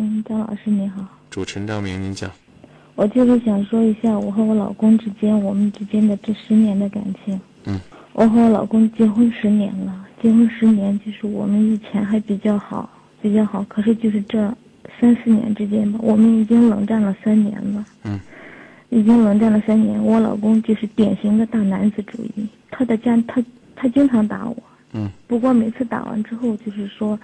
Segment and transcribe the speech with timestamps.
[0.00, 2.30] 嗯，张老师你好，主持人张明，您讲。
[2.94, 7.38] 我就是想说一下我和我老公之间，我们之间的这十年的感情。
[7.64, 7.80] 嗯。
[8.12, 12.88] 我和我老公结婚十年了，结婚十年就是我们以前还比较好，
[13.20, 13.64] 比较好。
[13.68, 14.56] 可是就是这
[15.00, 17.84] 三四年之间吧，我们已经冷战了三年了。
[18.04, 18.20] 嗯。
[18.90, 23.42] 已经冷战了三年，我老公就是典型的大男子主义，他的家他
[23.74, 24.56] 他经常打我。
[24.92, 25.10] 嗯。
[25.26, 27.18] 不过每次打完之后，就是说，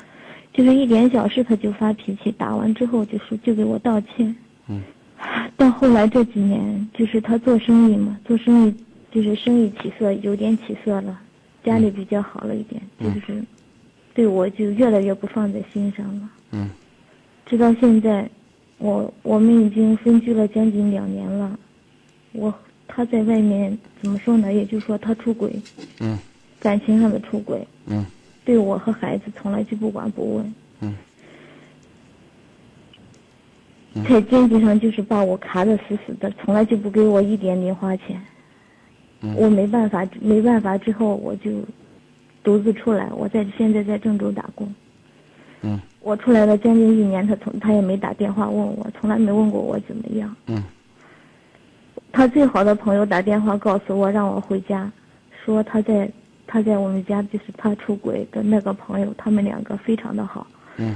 [0.55, 4.34] 就是一点小事他就发脾气，打完之后就说就给我道歉。
[4.69, 4.80] 嗯。
[5.56, 8.74] 到后来这几年，就是他做生意嘛，做生意
[9.10, 11.20] 就是生意起色，有点起色了，
[11.65, 13.43] 家里比较好了一点，就是
[14.15, 16.30] 对我就越来越不放在心上了。
[16.52, 16.71] 嗯。
[17.46, 18.29] 直到现在，
[18.79, 21.59] 我我们已经分居了将近两年了，
[22.32, 22.55] 我
[22.87, 24.52] 他在外面怎么说呢？
[24.52, 25.52] 也就是说他出轨。
[26.01, 26.16] 嗯。
[26.60, 27.66] 感情上的出轨。
[27.87, 28.05] 嗯。
[28.45, 30.55] 对我和孩子从来就不管不问。
[30.80, 30.95] 嗯。
[34.09, 38.21] 在经济上就是把我卡的死死的，从来就不给我一点零花钱。
[39.37, 41.51] 我没办法，没办法，之后我就
[42.43, 43.09] 独自出来。
[43.13, 44.74] 我在现在在郑州打工。
[45.63, 45.80] 嗯。
[46.01, 50.37] 我出来了将近一年，他从他也没打电话问我，从来没问过我怎么样。
[50.49, 50.63] 嗯。
[52.13, 54.90] 他最好的朋友打电话告诉我让我回家，
[55.45, 56.11] 说他在
[56.46, 60.46] 他在我们家就是他出轨的那个朋友，他们两个非常的好。
[60.76, 60.95] 嗯。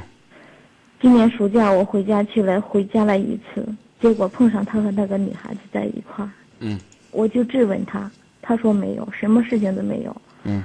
[1.01, 3.65] 今年暑假我回家去了，回家了一次，
[4.01, 6.31] 结果碰上他和那个女孩子在一块儿。
[6.61, 6.79] 嗯。
[7.11, 8.11] 我就质问他，
[8.43, 10.17] 他说没有，什么事情都没有。
[10.45, 10.63] 嗯。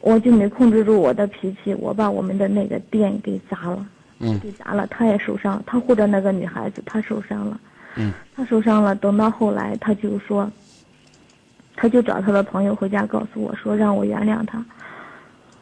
[0.00, 3.86] 我就没控制住我的脾气，我把我们的那个店给砸了。
[4.18, 4.38] 嗯。
[4.40, 7.60] 给砸了，他也受伤，他护着那个女孩子，他受伤了。
[7.96, 8.12] 嗯。
[8.34, 10.50] 他受伤了，等到后来，他就说，
[11.76, 14.64] 他就找他的朋友回家告诉我说让我原谅他。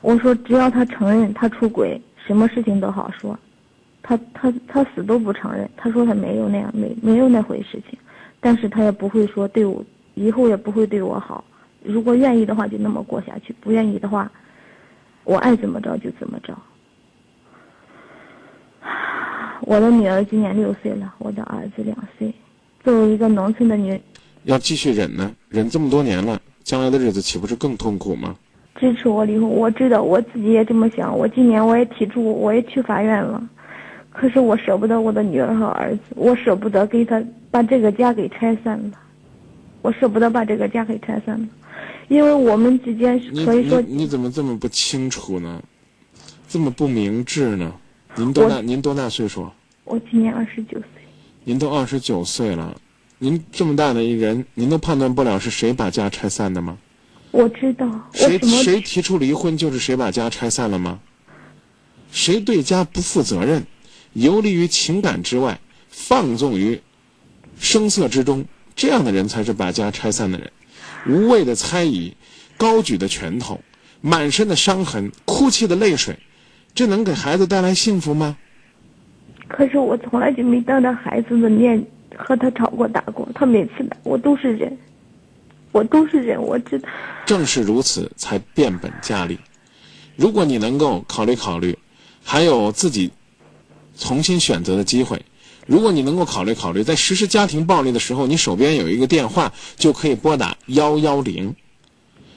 [0.00, 3.38] 我说只要他承认他出轨，什么事情都好说。
[4.02, 7.98] 他他他死都不承认，他说他没有那样，没没有那回事情，
[8.38, 9.82] 但是他也不会说对我
[10.14, 11.42] 以后也不会对我好。
[11.82, 14.30] 如果愿意的话就那么过下去，不愿意的话，
[15.24, 16.54] 我爱怎么着就怎么着。
[19.62, 22.30] 我的女儿今年六岁了，我的儿子两岁。
[22.82, 23.98] 作为一个农村的女，
[24.44, 28.36] 要继续忍呢，忍这么多年了，将来的日子岂不是更痛苦吗？
[28.76, 31.16] 支持我离婚，我知道我自己也这么想。
[31.16, 33.42] 我今年我也提出，我也去法院了。
[34.10, 38.92] 可是我舍不得我的女儿和儿子，我舍不得给他把这个家给拆散了，
[39.82, 41.48] 我舍不得把这个家给拆散了，
[42.08, 45.62] 因为我们之间是可以说你你怎么这么不清楚呢？
[46.48, 47.72] 这么不明智呢？
[48.14, 48.60] 您多大？
[48.60, 49.48] 您多大岁数？
[49.84, 50.88] 我今年二十九岁。
[51.42, 52.76] 您都二十九岁了，
[53.24, 56.76] 您这么大的一人，您都判断不了是谁把家拆散的吗？
[57.30, 57.88] 我知道。
[58.12, 61.00] 谁谁提出离婚就是谁把家拆散了吗？
[62.12, 63.64] 谁对家不负责任？
[64.12, 65.58] 游离于情感之外，
[65.88, 66.78] 放纵于
[67.58, 68.44] 声色之中，
[68.76, 70.52] 这样的人才是把家拆散的人。
[71.06, 72.14] 无谓的猜疑，
[72.58, 73.58] 高举的拳头，
[74.02, 76.18] 满身的伤痕，哭泣的泪水，
[76.74, 78.36] 这能给孩子带来幸福吗？
[79.48, 81.82] 可是我从来就没当着孩子的面
[82.18, 84.76] 和他吵过打过，他每次打我都是忍，
[85.72, 86.88] 我都是忍，我知道。
[87.26, 89.38] 正是如此，才变本加厉。
[90.16, 91.78] 如果你能够考虑考虑，
[92.22, 93.10] 还有自己。
[93.96, 95.24] 重新选择的机会，
[95.68, 101.54] 如果你能够考虑考虑，在实施家庭暴力的时候，你手边有一个电话就可以拨打幺幺零。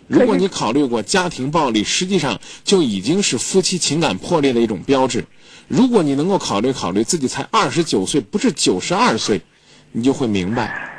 [0.05, 5.25] 如果你考虑过家庭暴力实际上就已经是夫妻情感破裂的一种标志，
[5.67, 9.41] 如果你能够考虑考虑，自己才二十九岁，不是九十二岁，
[9.91, 10.89] 你就会明白，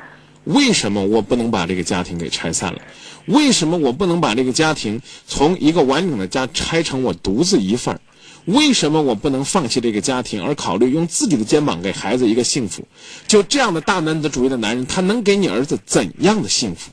[0.45, 2.81] 为什么我不能把这个家庭给拆散了？
[3.27, 8.01] 为什么我不能把这个家庭从一个完整的家拆成我独自一份儿？
[8.47, 12.83] 为什么我不能放弃这个家庭，而考虑用自己的肩膀给孩子一个幸福？
[13.27, 16.91] 就这样的大男子主义的男人，他能给你儿子怎样的幸福？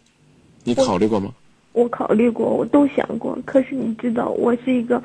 [0.65, 1.31] 你考虑过吗？
[1.71, 3.37] 我考虑过，我都想过。
[3.45, 5.01] 可是你知道，我是一个，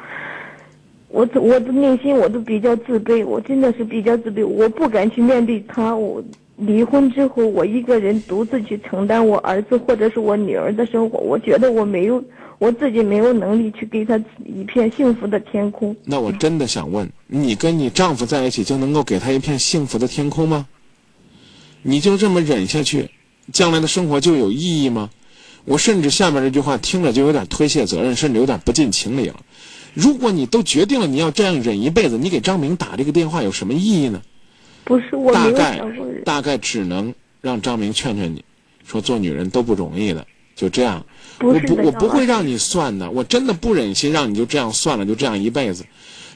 [1.09, 5.95] 我我的内心我都比较自卑，我真的是比较自卑，我不敢去面对他。
[5.95, 6.21] 我
[6.61, 12.23] 离婚之后，我一个人独自去承担我儿子或者是我女儿的生活，我觉得我没有。
[12.59, 15.97] 我自己没有能力去给他一片幸福的天空。
[16.05, 20.67] 那我真的想问，你跟你丈夫在一起就能够给他一片幸福的天空吗？
[21.81, 23.09] 你就这么忍下去，
[23.51, 25.09] 将来的生活就有意义吗？
[25.65, 29.41] 我甚至下面这句话听着就有点推卸责任，甚至有点不近情理了。
[29.95, 34.21] 如果你都决定了你要这样忍一辈子，你给张明打这个电话有什么意义呢？
[34.91, 35.81] 不是我大概
[36.25, 38.45] 大概只能让张明劝劝你，
[38.85, 40.27] 说做女人都不容易的。
[40.57, 41.07] 就这样，
[41.39, 45.85] 我不我不会让你算的，我真的不忍心让你就这样算了，就这样一辈子。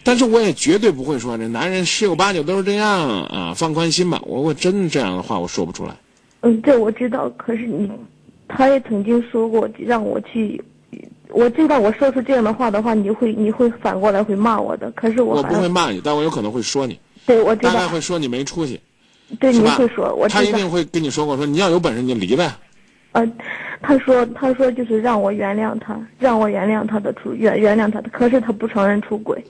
[0.05, 4.23] 但是我也绝对不会说这男人十有八九都是这样啊，放宽心吧。
[4.25, 5.97] 我我真这样的话我说不出来。
[6.43, 7.29] 嗯，这我知道。
[7.37, 7.91] 可是你，
[8.47, 10.63] 他也曾经说过让我去，
[11.31, 14.91] 我知道我说出这样的话的话，你会你会反过来会骂我的。
[14.93, 16.97] 可是我我不会骂你，但我有可能会说你。
[17.27, 17.73] 对，我知道。
[17.75, 18.81] 大概会说你没出息。
[19.41, 22.53] 对，你会说，我他一定会跟你说过，说你要有本事你就离呗。
[23.13, 23.27] 呃，
[23.81, 29.43] 他说他说就是让我原谅他，让我原谅他的出原原谅他的，可是他不承认出轨。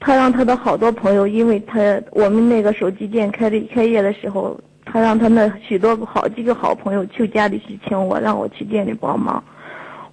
[0.00, 1.78] 他让他的好多朋友，因为他
[2.12, 9.44] 我们那个手机店开的开业的时候，他让他那许多好几个好朋友去家里去请我，让我去店里帮忙，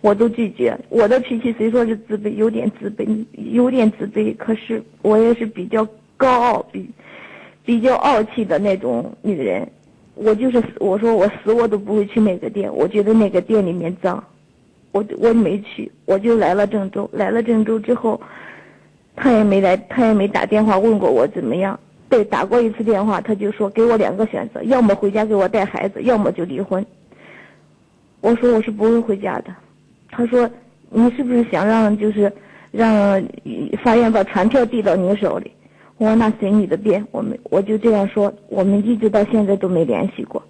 [0.01, 0.77] 我都拒绝。
[0.89, 6.89] 我的脾气虽说是自卑，有点自卑，有点自卑，可是我也是比较高傲，比
[7.63, 9.65] 比较傲气的那种女人。
[10.15, 14.21] 我就是我说我死我都不会去那个店，我觉得那个店里面脏，
[14.91, 17.09] 我我没去，我就来了郑州。
[17.13, 18.19] 来了郑州之后。
[19.19, 21.79] 他也没来，他也没打电话问过我怎么样。
[22.07, 26.85] 对，打过一次电话，他就说给我两个选择，要么回家给我带孩子，要么就离婚。
[28.21, 29.45] 我说我是不会回家的。
[30.11, 30.47] 他说
[30.91, 32.31] 你是不是想让就是
[32.69, 33.19] 让
[33.83, 35.51] 法院把传票递到你手里？
[35.97, 37.05] 我说那随你的便。
[37.11, 40.41] 我们我就这样说，我们一直到现在都没联系过。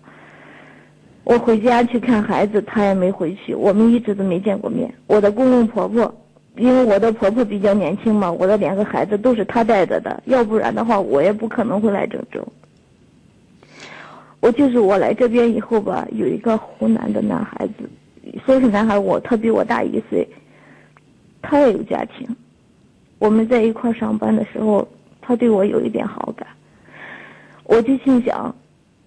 [1.24, 4.94] 我回家去看孩子，他也没回去，我们一直都没见过面。
[5.08, 6.14] 我的公公婆婆。
[6.60, 12.44] 因为我的婆婆比较年轻嘛，我的两个孩子都是她带着的，要不然的话，我也不可能会来郑州。
[14.40, 17.88] 我就是我来这边以后吧，有一个湖南的男孩子，
[18.44, 20.28] 说是男孩，我他比我大一岁，
[21.44, 22.28] 他也有家庭。
[23.20, 24.88] 我们在一块上班的时候，
[25.28, 26.48] 他对我有一点好感，
[27.66, 28.56] 我就心想，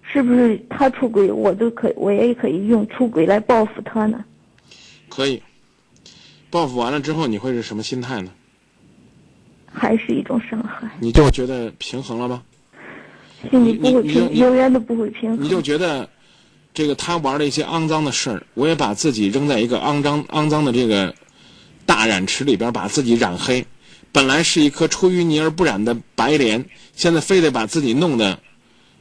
[0.03, 4.23] 是不是他出轨，我都可，我也可以用出轨来报复他呢？
[5.09, 5.41] 可以。
[6.51, 8.29] 报复完了之后，你会是什么心态呢？
[9.73, 10.87] 还是一种伤害。
[10.99, 12.43] 你就觉得平衡了吗？
[13.49, 15.43] 心里不会平，永远都不会平衡。
[15.43, 16.07] 你就觉得，
[16.71, 21.15] 这个他玩了一些肮脏的事儿，我也把自己扔在一个肮脏、肮脏的这个
[21.87, 23.65] 大染池里边，把自己染黑。
[24.11, 26.65] 本来是一颗出淤泥而不染的白莲，
[26.95, 28.39] 现在非得把自己弄得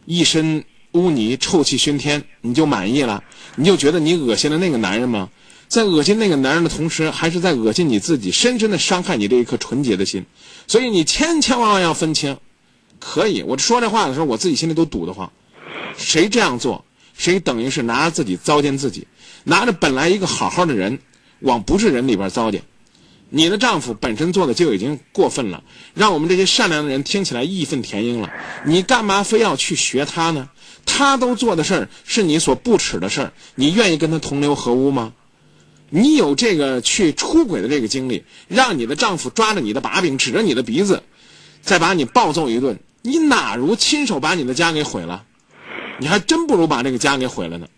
[0.07, 3.23] 一身污泥、臭气熏天，你就满意了？
[3.57, 5.29] 你就觉得你恶心了那个男人吗？
[5.69, 10.25] 在恶心那个男人的同时，还是在恶心你自己，深深的伤害你这一颗纯洁的心。
[10.67, 12.37] 所以你千千万万要分清。
[12.99, 15.31] 可以，我说这话的时候，我自己心里都堵得慌。
[15.97, 16.85] 谁这样做，
[17.17, 19.07] 谁等于是拿着自己糟践自己，
[19.45, 20.99] 拿着本来一个好好的人，
[21.39, 22.63] 往不是人里边糟践。
[23.33, 25.63] 你的丈夫本身做的就已经过分了，
[25.95, 28.31] 让我们这些善良的人听起来义愤填膺了。
[28.67, 30.49] 你干嘛非要去学他呢？
[30.85, 35.13] 他都做的事儿是你所不耻的事儿，你愿意跟他同流合污吗？
[35.91, 41.03] 你有这个去出轨的这个经历，让你的丈夫抓着你的把柄，指着你的鼻子，
[41.63, 45.25] 再把你暴揍一顿，你哪如亲手把你的家给毁了？
[45.99, 47.69] 你还真不如把这个家给毁了呢。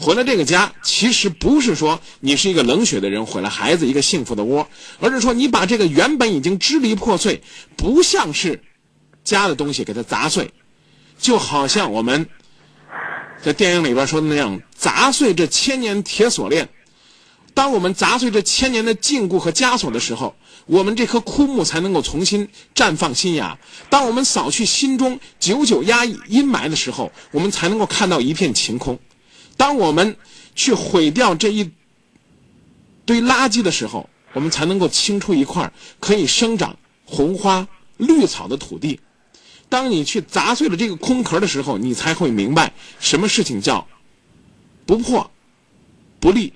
[0.00, 4.66] 毁了这个家，其实不是说你是一个冷血的人毁了孩子一个幸福的窝，
[4.98, 7.42] 而是说你把这个原本已经支离破碎、
[7.76, 8.62] 不像是
[9.22, 10.50] 家的东西给它砸碎，
[11.18, 12.26] 就好像我们
[13.42, 16.66] 在电影里边说的那样，砸碎这千年铁锁链。
[17.52, 23.58] 当我们砸碎这千年的禁锢和枷锁的时候，我们这棵枯木才能够重新绽放新芽；
[23.90, 28.96] 当我们扫去心中久久压抑阴霾的时候，我们才能够看到一片晴空；
[29.60, 30.16] 当我们
[30.54, 31.70] 去毁掉这一
[33.04, 38.98] 堆垃圾的时候，我们才能够清出一块可以生长红花绿草的土地。
[39.68, 43.86] 当你去砸碎了这个空壳的时候，你才会明白什么事情叫
[44.86, 45.30] 不破
[46.18, 46.54] 不立。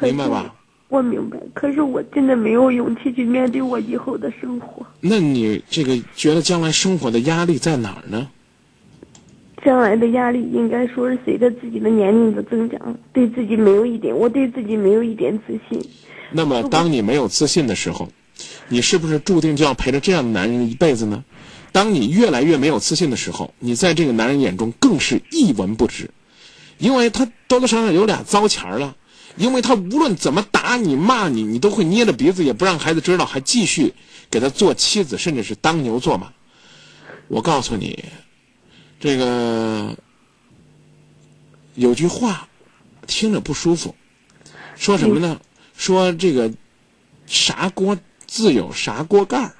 [0.00, 0.54] 明白吧？
[0.88, 4.86] 我明白，可是我真的没有勇气去面对我以后的生活。
[5.00, 8.30] 那你这个觉得将来生活的压力在哪儿呢？
[9.64, 15.80] 将来的压力应该说是随着自己的年龄的增长，对自己没有一点，我对自己没有一点自信。
[16.32, 18.08] 那么，当你没有自信的时候，
[18.68, 21.24] 你是不是注定就要陪着这样的男人一辈子呢？
[21.72, 26.10] 当你越来越没有自信的时候，你在这个男人眼中更是一文不值，
[26.78, 28.96] 因为他多多少少有俩糟钱儿了。
[29.36, 33.94] 因为他无论怎么打你骂你，你都会捏着鼻子也不让孩子知道，还继续
[34.28, 36.32] 给他做妻子，甚至是当牛做马。
[37.28, 38.04] 我告诉你，
[39.00, 39.96] 这个
[41.74, 42.46] 有句话
[43.06, 43.94] 听着不舒服，
[44.76, 45.40] 说什么呢？
[45.74, 46.52] 说这个
[47.26, 49.54] 啥锅自有啥锅盖儿。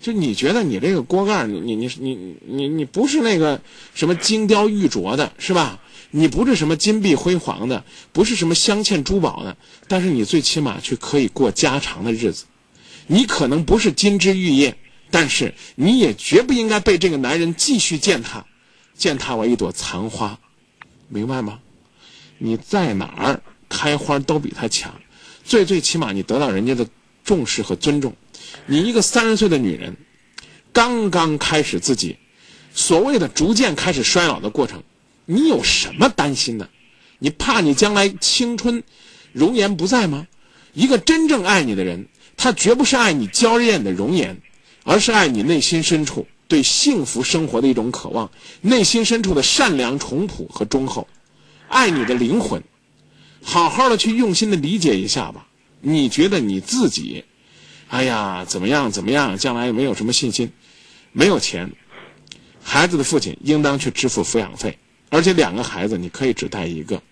[0.00, 3.60] 就你觉得你这个锅盖儿，你你你你你你不是那个
[3.94, 5.80] 什么精雕玉琢的，是吧？
[6.10, 9.56] 你不是什么金碧辉煌的，不是什么镶嵌珠宝的，
[9.88, 12.46] 但是你最起码去可以过家常的日子。
[13.08, 14.78] 你可能不是金枝玉叶，
[15.10, 18.44] 但是你也绝不应该被这个男人继续践踏，
[18.94, 20.38] 践踏为一朵残花，
[21.08, 21.60] 明白吗？
[22.38, 24.94] 你在哪儿开花都比他强，
[25.44, 26.86] 最最起码你得到人家的
[27.24, 28.14] 重视和尊重。
[28.66, 29.96] 你一个三十岁的女人，
[30.72, 32.16] 刚刚开始自己
[32.74, 34.82] 所谓的逐渐开始衰老的过程，
[35.24, 36.68] 你有什么担心的？
[37.18, 38.82] 你怕你将来青春
[39.32, 40.26] 容颜不在吗？
[40.74, 44.38] 一个真正爱你的人，他绝不是爱你娇艳的容颜，
[44.86, 51.06] 而是爱你内心深处对幸福生活的一种渴望，内心深处的善良、淳朴和忠厚，
[51.68, 52.62] 爱你的灵魂。
[53.42, 55.48] 好好的去用心的理解一下吧。
[55.80, 57.24] 你觉得你自己，
[57.88, 59.36] 哎呀，怎么样怎么样？
[59.36, 60.50] 将来没有什么信心，
[61.10, 61.70] 没有钱，
[62.62, 64.78] 孩子的父亲应当去支付抚养费，
[65.10, 67.02] 而且两个孩子你可以只带一个。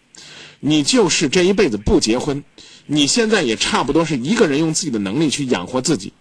[0.61, 2.43] 你就是这一辈子不结婚，
[2.87, 6.13] 你现在也差不多是一个人用自己的能力去养活自己，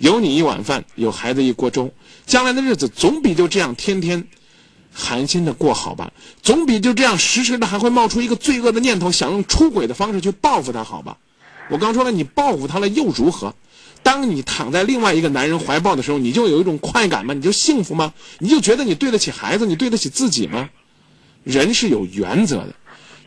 [0.00, 1.92] 有你一碗饭，有孩子一锅粥，
[2.24, 4.26] 将来的日子总比就这样天天
[4.90, 6.10] 寒心的过好吧？
[6.42, 11.18] 总比就这样时时的还会冒出一个罪恶的念头，想用出轨的方式去报复他好吧？
[11.68, 13.54] 我刚说了，你报复他了又如何？
[14.02, 17.34] 当你躺在另外一个男人怀抱的时候，你就有一种快感吗？
[17.34, 18.14] 你就幸福吗？
[18.38, 20.70] 你就觉得你对得起孩子，你对得起自己吗？
[21.44, 22.74] 人是有原则的。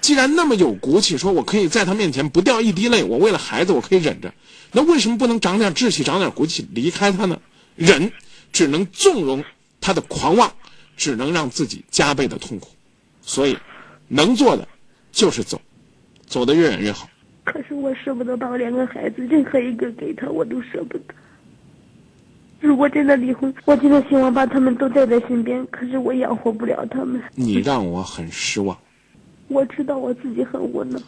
[0.01, 4.34] 既然那么有骨气，说我可以在他面前不掉一滴泪，我为了孩子我可以忍着，
[4.74, 7.39] 那为什么不能长点志气，长点骨气离开他呢？
[7.75, 8.12] 忍
[8.51, 9.44] 只能纵容
[9.80, 10.51] 他的狂妄，
[10.98, 12.70] 只能让自己加倍的痛苦。
[13.22, 13.58] 所以，
[14.08, 14.68] 能做的
[15.12, 15.62] 就是走，
[16.25, 17.08] 走得越远越好。
[17.44, 21.13] 可是我舍不得把我两个孩子任何一个给他，我都舍不得。
[22.60, 25.65] 如果真的离婚，我真的希望把他们都带在身边。
[25.68, 27.22] 可是我养活不了他们。
[27.36, 28.77] 你让我很失望。
[29.50, 31.01] 我知道我自己很无能。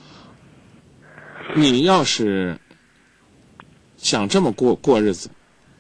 [1.56, 2.60] 你要是
[4.06, 5.32] 想这么过过日子，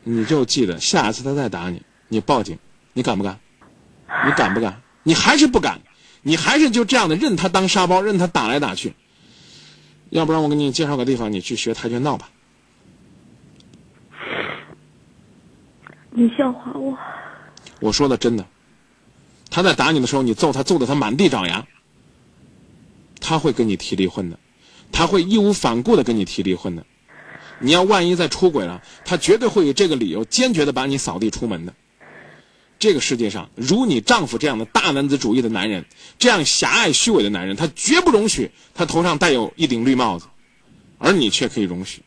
[0.03, 2.57] 你就记得下一次他再打你，你报警，
[2.93, 3.39] 你敢不敢？
[4.25, 4.81] 你敢不敢？
[5.03, 5.79] 你还是不敢？
[6.23, 8.95] 你还是就这样的任他当沙包，任他打来打去？
[10.09, 12.31] 要不然我给你介绍个地方，你去学跆拳道吧。
[16.09, 16.97] 你笑话我？
[17.79, 18.43] 我说的真的。
[19.51, 21.63] 他在打你的时候，你揍他，揍得他满地找牙。
[23.21, 24.39] 他会跟你提离婚的，
[24.91, 26.83] 他会义无反顾的跟你提离婚的。
[27.59, 31.73] 你要万一再出轨了，他绝对会以这个理由坚决的把你扫地出门的。
[32.77, 35.85] 这个世界上，如你丈夫这样的大男子主义的男人，
[36.19, 40.25] 这样狭隘虚伪的男人，他绝不容许他头上戴有一顶绿帽子，
[40.97, 42.01] 而你却可以容许，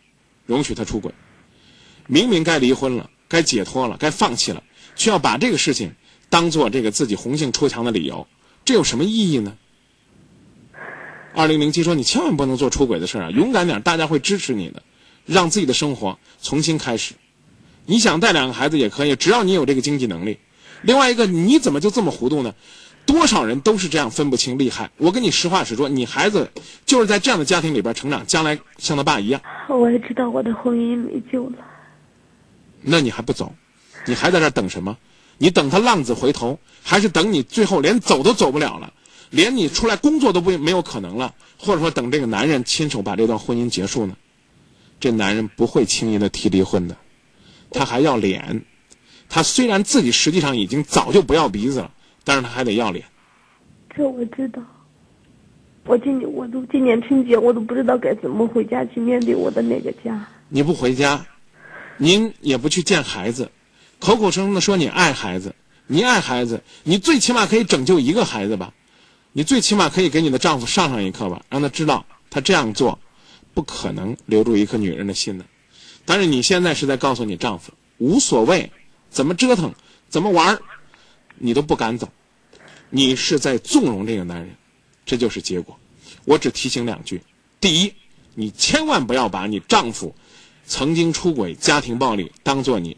[0.44, 1.12] 容许他出轨。
[2.06, 4.62] 明明该离婚了，该解脱了，该放弃了，
[4.94, 5.92] 却要把这个事情
[6.28, 8.26] 当做这个自己红杏出墙的理由，
[8.64, 9.56] 这有什么意义呢？
[11.34, 13.30] 二零零七说：“你千万不能做出轨的事啊！
[13.30, 14.82] 勇敢点，大家会支持你的，
[15.28, 17.14] 让自己的生活重新开始。
[17.86, 20.38] 你想带两个孩子也可以，只要你有这个经济能力。
[20.82, 22.54] 另外一个，你怎么就这么糊涂呢？
[23.06, 24.90] 多少人都是这样分不清厉害。
[24.96, 26.50] 我跟你实话实说，你孩子
[26.84, 29.40] 就是在这样的家庭里边成长，将来像他爸一样。
[29.68, 31.56] 我也知道我的婚姻没救了。
[32.80, 33.54] 那你还不走？
[34.06, 34.96] 你还在这等什么？
[35.38, 38.92] 你等他浪子回头，还是等你最后连走都走不了了？”
[39.30, 44.16] 连你出来工作都不没有可能了，或者说等这个男人亲手把这段婚姻结束呢？
[45.00, 46.96] 这男人不会轻易的提离婚的，
[47.70, 48.64] 他还要脸。
[49.28, 51.90] 他虽然自己实际上已经早就不要鼻子了，
[52.24, 53.04] 但是他还得要脸。
[53.94, 54.62] 这我知道。
[55.84, 60.28] 我今年我都今年春节我都不知道该怎么回家去面对我的那个家。
[60.48, 61.24] 你不回家，
[61.96, 63.50] 您也不去见孩子，
[63.98, 65.54] 口口声声的说你爱孩子，
[65.86, 68.74] 你爱孩子，你最起码可以拯救一个孩子吧。
[69.32, 72.98] 你最起码可以给你的丈夫上上一课吧，让他知道他这样做
[73.58, 75.44] 不可能留住一颗女人的心的。
[76.04, 78.70] 但是你现在是在告诉你丈夫无所谓，
[79.10, 79.74] 怎么折腾，
[80.08, 80.56] 怎么玩
[81.38, 82.08] 你都不敢走。
[82.88, 84.54] 你是在纵容这个男人，
[85.04, 85.76] 这就是结果。
[86.24, 87.20] 我只提醒两句：
[87.60, 87.92] 第一，
[88.36, 90.14] 你千万不要把你丈夫
[90.64, 92.96] 曾经出轨、家庭暴力当做你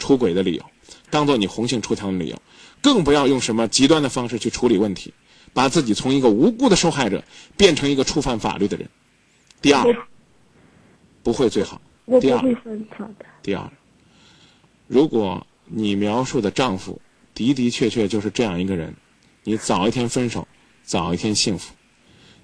[0.00, 0.64] 出轨的理由，
[1.08, 2.42] 当做你红杏出墙的理由，
[2.82, 5.14] 更不要用什么极端的方式去处理问题。
[5.52, 7.22] 把自己从一个无辜的受害者
[7.56, 8.88] 变成一个触犯法律的人。
[9.60, 9.84] 第二，
[11.22, 11.80] 不会最好。
[12.06, 13.26] 我不会分手的。
[13.42, 13.70] 第二，
[14.88, 17.00] 如果你描述的丈夫
[17.34, 18.94] 的的确确就是这样一个人，
[19.44, 20.48] 你早一天分手，
[20.82, 21.74] 早一天幸福。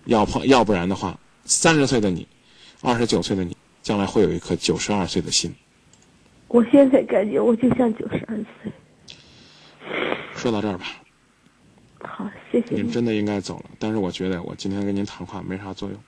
[0.05, 2.29] 要不要不然的话，三十岁的你，
[2.81, 5.53] 二十九岁的你，将来会有一颗九十二岁的心。
[6.49, 8.73] 我现在感觉我就像九十二岁。
[10.35, 10.87] 说到这儿吧。
[11.99, 15.99] 好，谢谢您真的应该走了，但是我觉得我今天跟您谈话没啥作用。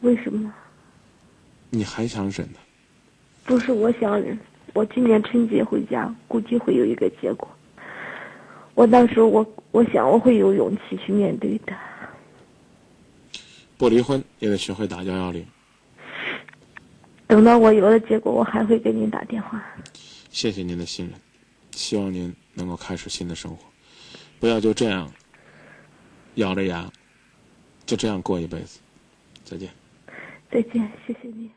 [0.00, 0.52] 为什么？
[1.70, 2.58] 你还想忍呢？
[3.44, 4.38] 不是我想忍，
[4.74, 7.48] 我今年春节回家，估计会有一个结果。
[8.74, 11.76] 我到时候我我想我会有勇气去面对的。
[13.76, 15.44] 不离婚也得学会打幺幺零。
[17.26, 19.62] 等到我有了结果，我还会给您打电话。
[20.30, 21.20] 谢谢您的信任，
[21.72, 23.64] 希望您能够开始新的生活，
[24.38, 25.12] 不要就这样
[26.36, 26.90] 咬着牙
[27.84, 28.78] 就这样过一辈子。
[29.44, 29.68] 再见。
[30.50, 31.52] 再见，谢谢你。